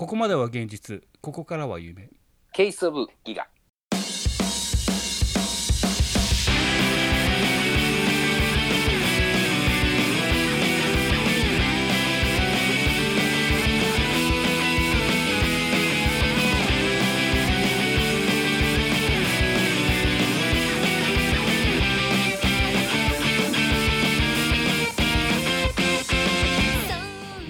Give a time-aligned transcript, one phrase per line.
[0.00, 1.02] ここまでは現実。
[1.20, 2.08] ここからは夢。
[2.54, 3.46] ケースオブギガ。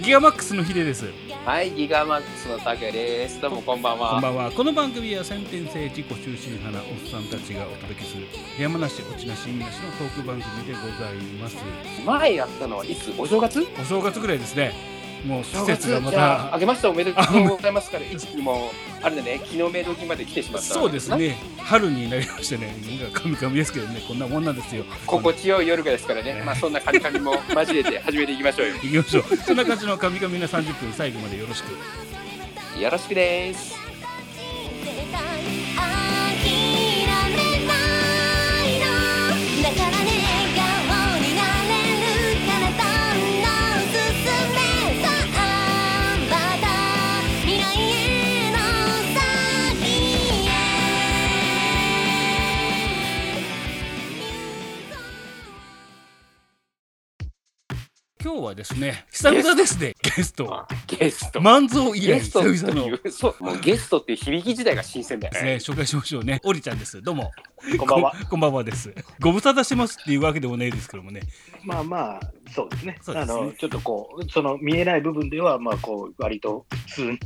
[0.03, 3.41] ギガマックスのヒデですはい、ギガマックスのタケです。
[3.41, 4.11] どうもこんばんは。
[4.11, 4.51] こんばんは。
[4.51, 8.27] この番組は先天性自己中心派なおっさんたちがお届けする
[8.59, 11.57] 山梨落ちなし意味なしのトーク番組でございます。
[12.05, 13.15] 前やったのはいつ？
[13.19, 13.67] お正月？
[13.81, 14.75] お正月ぐらいですね
[15.25, 18.71] もう季正節がまたあけましておめでとうございますから、いつにも、
[19.03, 20.69] あれだね、昨日メイド時まで来てしまった。
[20.69, 21.15] そうです。
[21.17, 28.75] ね春になりましてねなんかカミカミですけどねこんなもんなんですよ心地よい夜がですからね、まあそんなカミカミも交えて始めていきましょうよ。
[28.83, 31.71] 行きましょうそんな感じのカミカミな30分最後までよろしく
[32.81, 33.90] よろしくです。
[58.31, 60.65] 今日はですね久々ですねゲスト。
[60.87, 61.41] ゲスト。
[61.41, 62.41] 万蔵以来ゲスト。
[62.43, 62.99] って久々の。
[63.11, 65.43] そう、もうゲストっていう響き自体が新鮮だよね。
[65.43, 65.55] ね。
[65.57, 66.41] 紹介しましょうね。
[66.45, 67.03] おりちゃんです。
[67.03, 67.33] どうも。
[67.77, 68.13] こんばんは。
[68.13, 68.95] ここんばんはです。
[69.19, 71.23] ご無沙汰してますっていうわけでもないですけどもね。
[71.65, 72.21] まあまあ、
[72.53, 72.99] そうですね。
[73.03, 73.19] すね。
[73.19, 77.19] あの、ちょっとこう、その見えない部分では、まあこう、割と普通に、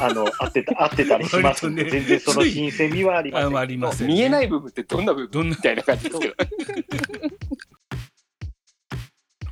[0.00, 1.70] あの、 合ってた、合ってたりします。
[1.70, 1.90] んで、ね。
[1.90, 3.46] 全然その新鮮味はありません。
[3.46, 4.14] あまあありませんね。
[4.14, 5.54] 見えない部分ってどんな部どんな？
[5.54, 6.34] 分みたいな感じですけど。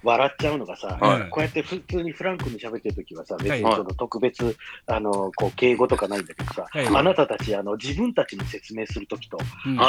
[0.03, 1.31] 笑っちゃうのがさ、はい。
[1.31, 3.65] こうやって普通にフランクに喋ってるときはさ、別はい。
[3.65, 6.87] にその特別、あの、こう、敬語とかないんだけどさ、はい。
[6.87, 9.39] あなたたち、あの、自分たちの説明するときと、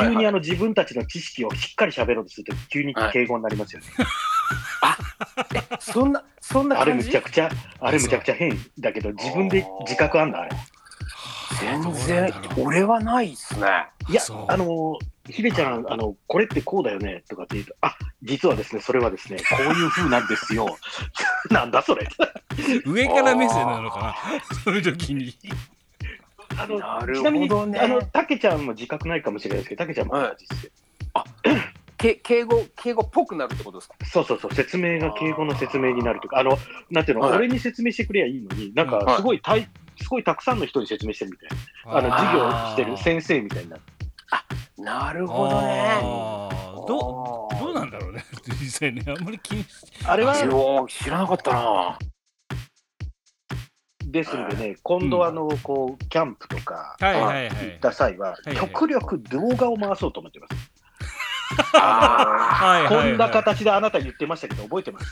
[0.01, 3.87] 急にあの、自分たちの知識をしっかり喋ろうとするとき、急に敬語になりますよね。
[5.79, 7.49] そんな、そんなあれむちゃくちゃ、
[7.79, 10.51] あれむちゃくちゃ変だけど、自分で自覚あんだ、あれ。
[11.59, 13.67] 全然俺はないっすね。
[14.09, 14.97] いやあの、
[15.29, 20.77] ひでちゃん、あの、 これってこうだよねとかって言うと、あ、実はですね、それはですね、こういう風なんですよ。
[21.51, 22.07] なんだそれ。
[22.85, 24.15] 上から目線なのかな？
[24.63, 25.33] そういう時に
[26.57, 30.71] あのなるちなみに、ほどねあの、たけちゃんも自覚ないかもしれないですけど、たけちゃんも同じですよ。
[31.97, 33.95] け敬語、敬語っぽくなるってことですか？
[34.05, 36.57] そうそうそう、説明が敬語の説明になるとか、あの、
[36.89, 39.69] なんていうの、はい俺に説明してくればいいのに、なんか、すごいたい、
[40.01, 41.49] すごいたくさんの人に説明してるみたい
[41.85, 41.97] な。
[41.97, 43.81] あの、授業してる先生みたいになる。
[44.79, 45.99] なるほどね。
[46.87, 48.23] どうどうなんだろうね。
[48.61, 49.69] 実際ねあんまり気にし
[50.05, 50.35] あれは、
[50.87, 51.99] 知らなかったな。
[54.05, 57.49] ですんでね、今度あの、こう、キャンプとか、はいはいはい。
[57.49, 60.71] 行った際は、極力動画を回そうと思ってます。
[61.79, 63.09] あはいはいはい。
[63.09, 65.11] こんな形であなた言ってましたけど、覚えてます？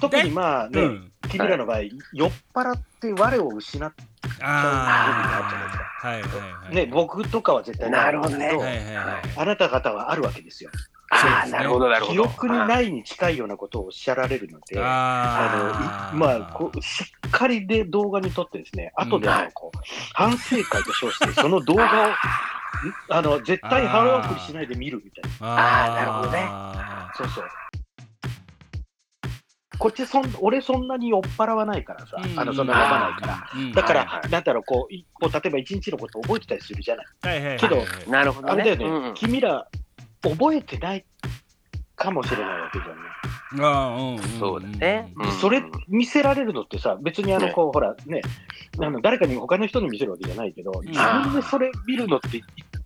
[0.00, 1.12] 特にまあね、うん。
[1.28, 3.92] 君らの場合、酔っ払って我を失っ
[4.40, 6.28] ああはいはいは
[6.72, 8.48] いね、僕とかは絶対なるほどね。
[8.50, 9.30] けはいはいはい。
[9.36, 10.70] あなた方はあるわけですよ。
[11.12, 12.12] あー、なるほど、なるほど。
[12.12, 19.78] 記憶にないに近いようなことをおっしゃられるので、あのいまあこう、しっかりで動画に撮ってですね、後であのこう
[20.14, 22.14] 反省会と称して、その動画をん
[23.08, 25.54] あの絶対腹送りしないで見るみたいな。
[25.54, 25.94] あー。
[25.94, 26.38] なるほどね。
[26.50, 27.44] あそうそう。
[29.82, 33.50] こっちそん、俺そんなに酔っ払わないからさ、ーあのそんな飲まないから。
[33.52, 33.72] うん。
[33.72, 34.30] だから、はいはい。
[34.30, 37.06] なんだろう、こう、いこう例えば一日のこと覚えてたりするじゃない。
[37.20, 37.58] はいはいはい。
[37.58, 38.52] けどはいなるほどね。
[38.52, 39.14] あれだよね、うん。
[39.14, 39.66] 君ら、
[40.22, 41.04] 覚えてない
[41.96, 42.96] かもしれないわけじゃない。
[43.60, 45.12] あーうんんそうだね。
[45.16, 45.32] うん。
[45.32, 47.52] それ見せられるのってさ、別にあの、ね。
[47.52, 48.20] こう、ほら、ね、
[48.78, 52.40] あの誰かに他の人に見せるわけじゃないけど、自分でそれ見るのって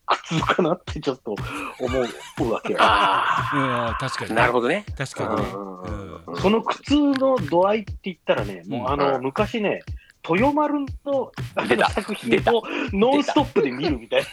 [0.07, 1.35] 苦痛かなってちょっと
[1.79, 2.79] 思うわけよ。
[2.81, 4.87] あうん確かにあ、なるほどね。
[4.97, 5.53] 確かにね。
[5.53, 6.16] うん
[6.47, 9.83] うんうんその苦痛の度合いって言ったらね、もうあの、うん昔ね、
[10.29, 12.63] 豊丸のあの作品を
[12.93, 14.27] ノンストップで見るみたいな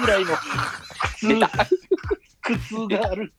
[0.00, 0.38] ぐらいの苦
[1.18, 1.38] 痛、
[2.42, 3.32] 苦痛がある。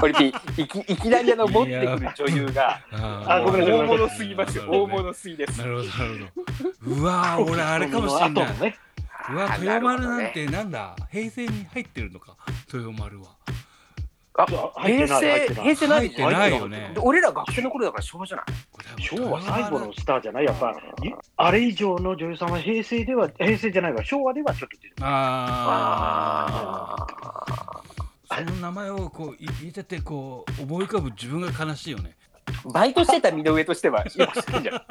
[0.00, 0.32] これい
[0.66, 4.64] きいきなりあの持ってくる女優が、ああごめんなさい大物すぎますよ。
[4.70, 5.58] 大物すぎです。
[5.58, 6.30] なるほどなる
[6.84, 6.96] ほど。
[6.96, 8.42] うわー俺あれかもしれな。
[8.56, 8.78] いね、
[9.30, 10.96] うわあ豊丸なんてなんだ？
[11.10, 12.36] 平成に入ってるのか
[12.72, 13.36] 豊丸は
[14.38, 14.46] あ
[14.82, 16.90] 平成、平成ない入ってないよね。
[16.94, 18.46] で俺ら学生の頃だから昭和じゃない。
[19.02, 20.44] 昭和最後のスターじゃない？
[20.44, 20.74] やっぱ、い
[21.36, 24.94] あれ以上の女優さんは平成では、平成じゃないわ、昭和ではちょっと出てる。
[25.00, 27.06] ああ
[28.30, 32.16] あその名前をこうい言っててこう思い浮かぶ自分が悲しいよね
[32.72, 34.82] バイトしてた身の上としては、 よく知ってんじゃん。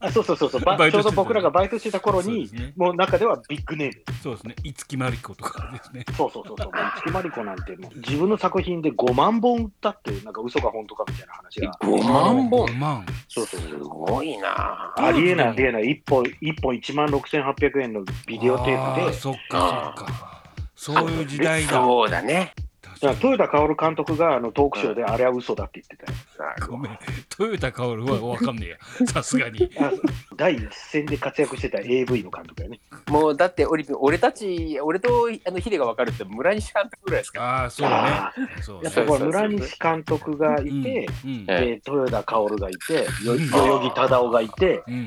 [0.00, 2.72] あそうそうそうそう、ばバイトしてたちょうど僕らがバイトしてた頃にそうです、ね。
[2.76, 4.14] もう中ではビッグネーム。
[4.22, 4.54] そうですね。
[4.64, 6.04] 五木まりことかですね。
[6.16, 11.72] そうそうそうそう、月マリコなんてもう自分の作品で5万本売ったっていう、なんか嘘か本当かみたいな話が。
[11.82, 13.06] 5万本？5万。
[13.28, 13.70] そうそうそう。
[13.70, 14.94] すごいな。
[14.96, 20.36] ありえない、ありえない、1本、一本1万6800円のビデオテープで、あそっかそっか。
[20.74, 21.72] そういう時代だ。
[21.72, 22.52] そうだね。
[23.00, 26.68] だから豊田薫監督があのトークショーであれは嘘だって言ってたよ。
[26.70, 26.98] ごめん。
[27.38, 28.76] 豊田薫は分かんねえや
[29.06, 29.70] さすがに。
[29.78, 29.92] あ
[30.36, 32.80] 第一線で活躍してた AV の監督やね。
[33.08, 37.94] もうだってオリピン、俺たち、俺とあのヒデが分かるって村西監督ぐらいですかああそうね。
[37.94, 38.32] あ
[38.62, 41.44] そうやっぱりこれ村西監督がいて、うんうん。
[41.48, 42.94] えで豊田薫がいて、
[43.24, 45.06] よ代々木忠夫がいて、うん。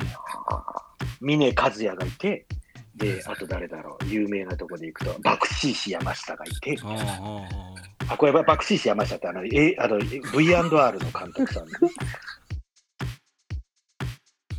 [1.22, 2.46] 峰和也がいて、
[3.00, 11.72] で、あと誰だろう、有名なとこで行くと、爆死石山下がいて、あああああ、これ爆死石山下ってあの、えあの V&R の監督さん、ね。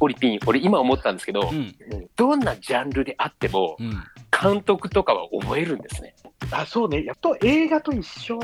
[0.03, 1.75] オリピン、俺今思ったんですけど、うん
[2.17, 4.03] どんなジャンルであっても、うん
[4.43, 6.15] 監督とかは覚えるんですね。
[6.51, 8.39] あ、そうね、やっと映画と一緒。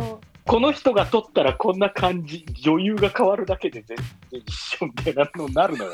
[0.45, 3.97] この人が撮ったらこんな感じ、女優が変わるだけで全
[4.31, 5.93] 然一緒みたいなのになるのよ。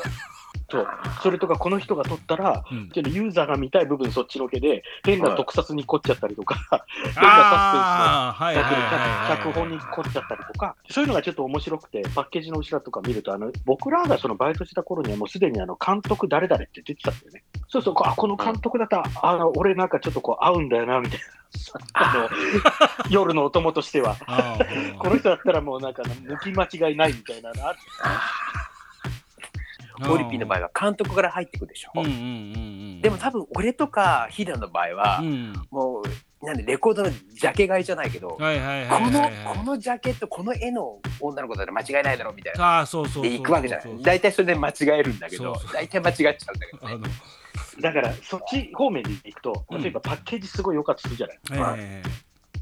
[0.73, 0.87] そう。
[1.21, 6.55] それとか、この人が撮ったら、うんちょっとユーザーが見たい部分そっちのけで、変な特撮に凝っちゃったりとか、
[7.15, 17.43] ああはいはい逆にはい脚本に凝っちゃったりとか、そういうのがちょっと面白くて、パッケージの後ろとか見ると、あの僕らがそのバイトした頃にはもうすでにあの監督誰々って出てたんだよね。
[17.67, 21.25] そうそう、あこの監督だったら、あの俺なんかちょっとこう合うんだよな、みたいな。
[21.93, 22.29] あ
[23.05, 24.15] の夜のお供としては。
[24.97, 27.79] この人だったらもうなんか抜き間違いないみたいなのある。
[30.09, 31.91] オリピンの場合は監督から入ってくるでしょ。
[31.95, 35.53] うんうんうんうんでも多分俺とかヒデの場合は、うん。
[35.71, 42.63] もうなんでレコードのジャケ買いじゃないけど、このこのジャケットこの絵の女の子だったら間違いないだろうみたいな。
[42.63, 44.01] ああそうそうで行くわけじゃない。
[44.01, 46.99] 大体それで間違えるんだけど大体間違っちゃうんだけどあの。
[47.81, 49.81] だからそっち方面で行くと、うん。
[49.81, 51.79] 例えばパッケージすごい良かったりするじゃない。
[51.79, 52.03] え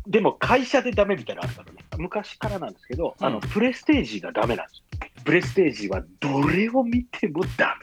[0.07, 1.85] でも会社でダメみたいなのあるからね。
[1.97, 3.25] 昔からなんですけど、うん。
[3.25, 4.90] あのプレステージがダメなんですよ。
[5.23, 7.77] プレステージはどれを見てもダ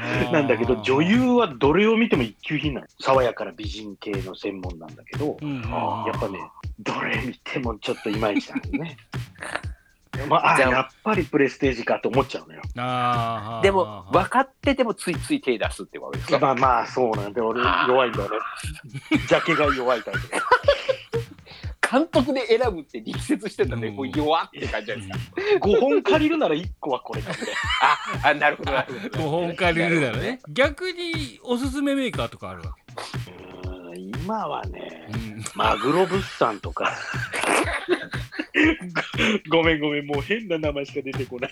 [0.00, 0.32] えメ。
[0.32, 2.86] なんだけど、女優はどれを見ても一級品なの。
[3.00, 6.38] 爽やかな美人系の専門なんだけど、うんやっぱね、
[6.80, 8.96] どれ見てもちょっといまいちなんですね。
[10.28, 12.60] まあ、やっぱりプレステージかと思っちゃうのよ。
[13.62, 16.38] でも分かっててもついつい手出すってわけですか？
[16.38, 18.36] まあまあ、そうなんで、俺弱いんだよね。
[19.26, 20.20] ジャケが弱いタイプ。
[21.92, 25.40] 監督で選ぶって力説してたね、うんもう弱って感じじゃないですか。
[25.66, 27.52] 5本借りるなら1個はこれかみたいな。
[28.22, 29.24] ああなるほどなるほど。
[29.24, 32.74] 5本借りるならね逆におすすめメーカーとかあるわ
[33.66, 36.96] うーん今はねけ、うんマグロ物産とか。
[39.50, 41.50] ごごめんごめん、もう変な名前しか出てこない。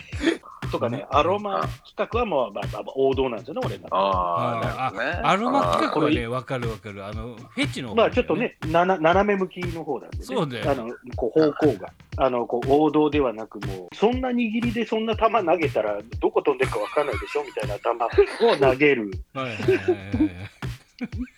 [0.71, 5.21] とかね、アロマ企画はもう、まあまあ、王道なんですよね、俺の中でああなるほどね。
[5.23, 10.23] アロマ企画はあねわかるわかるあのフェチの方まあちょっとね、なな斜め向きの方なんでね。
[10.23, 11.89] そうだよあのこう方向が。
[12.17, 17.89] あのこう王道ではなくもう、そんな握りでそんな球投げたら、どこ飛んでるかわかんないでしょみたいな球
[18.47, 19.11] を投げる。
[19.33, 20.31] はいはいはいはい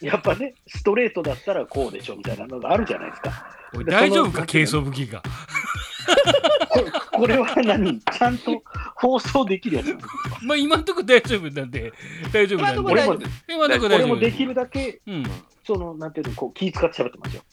[0.02, 3.46] やっぱね、ストレートだったらこうでしょみたいなのがあるじゃないですか。
[3.86, 5.24] 大丈夫か軽装武器が
[7.14, 8.00] これは何？
[8.00, 8.62] ちゃんと
[9.04, 9.98] 放送できるやつ
[10.42, 11.92] まあ今んとこ大丈夫なんで
[12.32, 13.44] 大丈夫なんで今のところ大丈夫です。
[13.50, 15.24] 今んとこ大丈夫俺もできるだけ、うん
[15.66, 17.44] その、なんていうの、こう気使って喋ってますよ。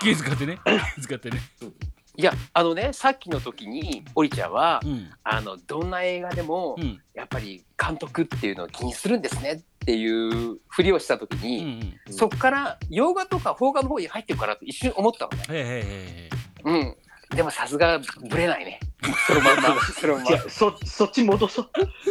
[0.00, 0.58] 気遣ってね
[1.00, 1.40] 気遣ってね
[2.16, 15.44] いやあのねさっきの時にオリちゃんは、うんあのどんな映画でも、うんやっぱり監督っていうのを気にするんですねっていうふりをした時うんうに、んそっから洋画とか邦画の方に入ってるかなと一瞬思ったのね。
[15.48, 16.30] はいはいはいはい
[16.64, 16.96] うん。
[17.36, 18.80] でもさすがぶれないね。
[19.26, 19.80] そのまんま。
[19.80, 21.70] そのまんまそそっち戻そう。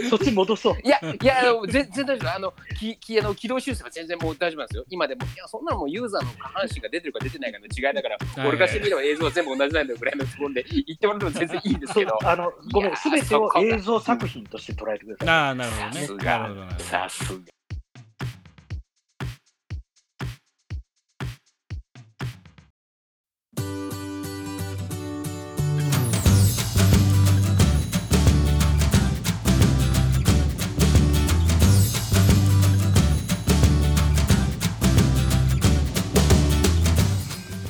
[0.10, 0.76] そっち戻そう。
[0.84, 2.36] いや、いや、全全然大丈夫。
[2.36, 4.86] あの、ききあの軌道修正は全然もう大丈夫なんですよ。
[4.90, 12.18] 今でも、いや、そんなのもうユーザーの下半身が出てるか出てないかの違いだから、はい俺からしてみれば映像は全部同じなんだよぐらいのつもりで言ってもらうのも全然いいんですけど。
[12.24, 15.30] あの、ごめん、すべてを映像作品として捉えてください。
[15.30, 17.59] ああなるほどねさすなるほどながるほ、どさすが。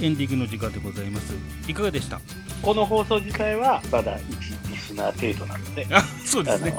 [0.09, 1.35] エンディングの時間でございます。
[1.67, 2.19] いかがでした？
[2.63, 6.73] この放送自体は、まだ1リスナー程度なので、あそうですね。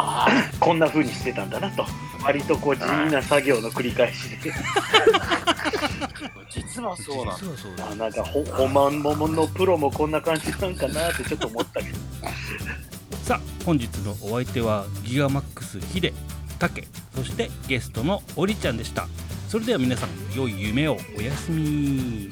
[0.59, 1.87] こんな風にしてたんだなと。
[2.25, 4.53] 割とこう地味な作業の繰り返しで、
[6.51, 7.41] 実はそうなんだ。
[7.41, 11.97] 実はそうだあなんかほ、ほまんもものプロもこんな感じなんかなってちょっと思ったけど。
[13.23, 16.13] さあ本日のお相手はギガマックスヒデ
[16.59, 19.07] タケそしてゲストのオリちゃんでした。
[19.49, 20.99] それでは皆さん良い夢を。
[21.17, 22.29] おやすみ